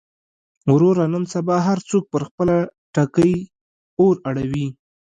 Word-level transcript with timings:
وروره 0.73 1.05
نن 1.13 1.23
سبا 1.33 1.57
هر 1.67 1.79
څوک 1.89 2.03
پر 2.13 2.21
خپله 2.29 2.55
ټکۍ 2.93 3.33
اور 4.01 4.15
اړوي. 4.29 4.67